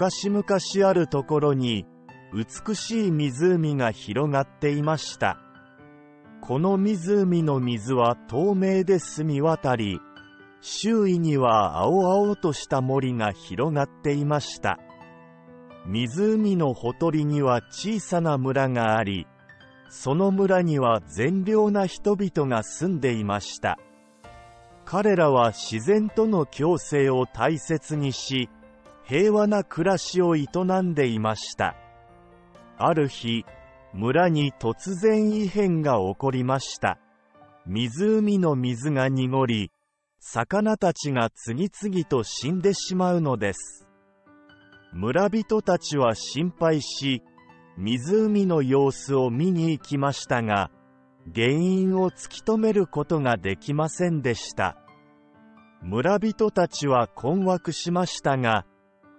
[0.00, 1.84] 昔々あるところに
[2.32, 5.40] 美しい湖が広がっていました。
[6.40, 9.98] この湖の水は透明で澄み渡り、
[10.60, 14.78] 周囲には青々とした森が広がっていました。
[15.84, 19.26] 湖のほとりには小さな村があり、
[19.88, 23.80] その村には善良な人々が住んでいました。
[24.84, 28.48] 彼らは自然との共生を大切にし、
[29.08, 30.46] 平和な暮らしを営
[30.82, 31.74] んでいました。
[32.76, 33.46] ある日、
[33.94, 36.98] 村に突然異変が起こりました。
[37.66, 39.72] 湖の水が濁り、
[40.20, 43.88] 魚たちが次々と死んでしまうのです。
[44.92, 47.22] 村人たちは心配し、
[47.78, 50.70] 湖の様子を見に行きましたが、
[51.34, 54.76] 原因を突き止めることができませんでした。
[55.80, 58.66] 村人たちは困惑しましたが、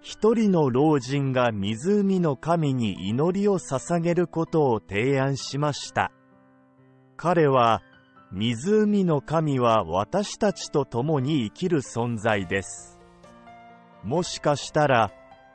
[0.02, 6.10] 一人の老人が湖の神に祈りを捧げることを提案しました。
[7.18, 7.82] 彼は、
[8.32, 12.98] 湖の神は私たちと共に生きる存在です。
[14.02, 15.12] もしかしたら、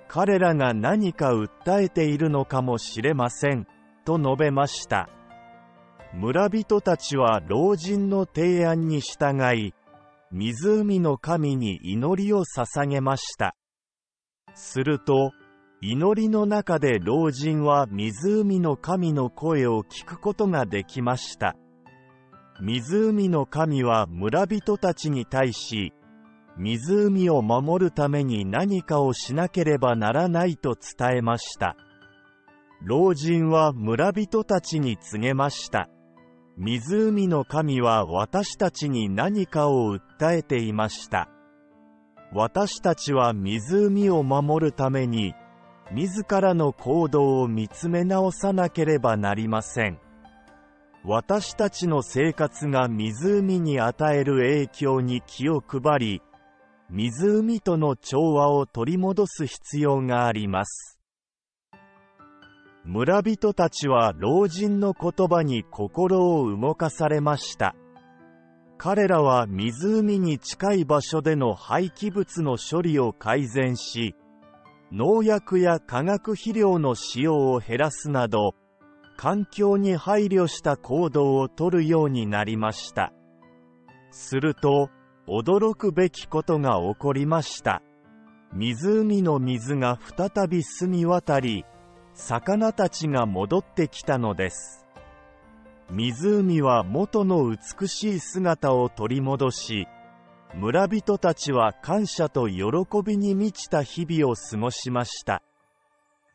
[0.07, 3.65] 彼らが何か訴えているのかもしれません、
[4.05, 5.09] と述べました。
[6.13, 9.73] 村人たちは老人の提案に従い、
[10.31, 13.55] 湖の神に祈りを捧げました。
[14.55, 15.31] すると、
[15.81, 21.55] 祈りの中で老人は湖の神の声を聞くことができました。
[22.61, 25.93] 湖の神は村人たちに対し、
[26.57, 31.75] 湖を守るために何かをしなければならないと伝えました。
[32.81, 35.89] 老人は村人たちに告げました。
[36.57, 41.29] 湖の神は私たちに何かを訴えていました。
[42.37, 45.33] 私たちは湖を守るために、
[45.93, 50.01] 自らの行動を見つめ直さなければなりません。
[51.05, 56.21] 私たちの生活が湖に与える影響に気を配り、
[56.89, 60.99] 湖との調和を取り戻す必要があります。
[62.83, 67.77] 村人たちは老人の言葉に心を動かされました。
[68.77, 74.15] 彼らは湖に近い場所での廃棄物の処理を改善し、
[74.91, 78.53] 農薬や化学肥料の使用を減らすなど、
[79.17, 83.13] 環境に配慮した行動をとるようになりました。
[84.11, 84.89] すると、
[85.27, 87.81] 驚くべきことが起こりました。
[88.53, 91.65] 湖の水が再び澄み渡り、
[92.13, 94.84] 魚たちが戻ってきたのです。
[95.89, 99.87] 湖は元の美しい姿を取り戻し、
[100.55, 102.63] 村人たちは感謝と喜
[103.05, 105.43] びに満ちた日々を過ごしました。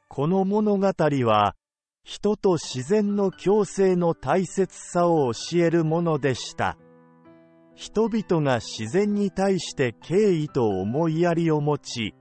[0.08, 1.54] この物語は、
[2.04, 6.76] 人と自然の共生の大切さを教えるものでした。
[7.74, 12.14] 人々が自然に対して敬意と思いやりを持ち、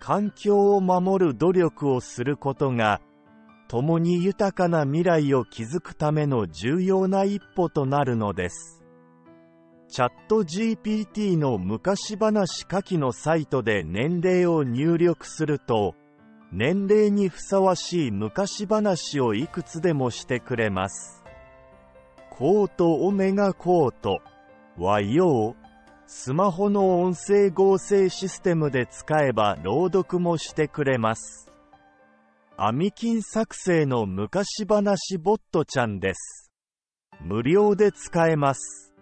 [0.00, 3.00] 環境を守る努力をすることが、
[3.68, 8.82] 共に豊かな未来を築くための重要な一歩となるのです。
[9.88, 15.94] チャット GPT の昔話下記のサイトで年齢を入力すると、
[16.52, 21.24] 年齢にふさわしい昔話をいくつでもしてくれます。
[22.30, 24.18] コートオメガコート
[24.76, 25.64] はよう、
[26.06, 31.50] スマホの音声合成システムで使えば朗読もしてくれます。
[32.56, 36.52] アミキン作成の昔話ボットちゃんです。
[37.20, 38.94] 無料で使えます。